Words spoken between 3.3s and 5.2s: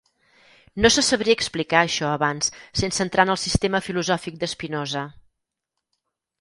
el sistema filosòfic de Spinoza.